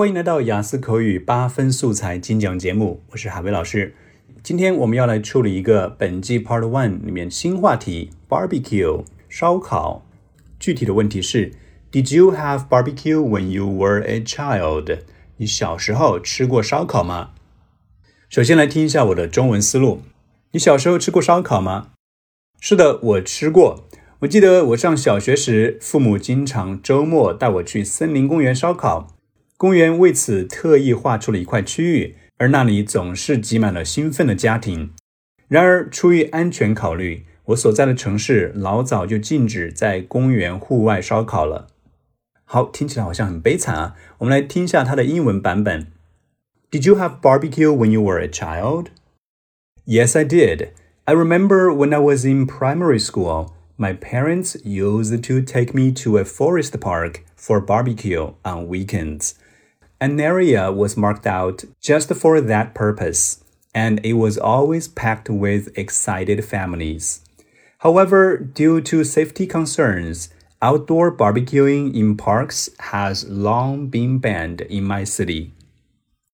[0.00, 3.94] 欢迎来到雅思口语八分素材精讲节目，我是海威老师。
[4.42, 10.06] 今天我们要来处理一个本季 Part One 里面新话题 Barbecue 烧烤。
[10.58, 11.52] 具体的问题是
[11.92, 15.00] ：Did you have barbecue when you were a child？
[15.36, 17.32] 你小时候吃过烧烤吗？
[18.30, 20.00] 首先来听一下我的中文思路。
[20.52, 21.88] 你小时候吃过烧烤吗？
[22.58, 23.84] 是的，我吃过。
[24.20, 29.19] 我记得我上小学时，父母经常周末带我去森林公园烧烤。
[29.59, 34.91] 公园为此特意划出了一块区域，而那里总是挤满了兴奋的家庭。
[35.47, 41.67] 然而，出于安全考虑，我所在的城市老早就禁止在公园户外烧烤了。
[42.43, 43.95] 好，听起来好像很悲惨啊！
[44.19, 45.87] 我们来听一下它的英文版本。
[46.69, 48.87] Did you have barbecue when you were a child?
[49.85, 50.69] Yes, I did.
[51.05, 53.53] I remember when I was in primary school.
[53.77, 59.35] My parents used to take me to a forest park for barbecue on weekends.
[60.02, 65.76] An area was marked out just for that purpose, and it was always packed with
[65.76, 67.20] excited families.
[67.80, 70.30] However, due to safety concerns,
[70.62, 75.52] outdoor barbecuing in parks has long been banned in my city.